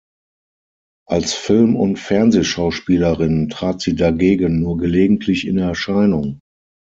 Als 1.07 1.35
Film- 1.35 1.75
und 1.75 1.99
Fernsehschauspielerin 1.99 3.49
trat 3.49 3.81
sie 3.81 3.93
dagegen 3.95 4.59
nur 4.59 4.77
gelegentlich 4.79 5.45
in 5.45 5.59
Erscheinung. 5.59 6.39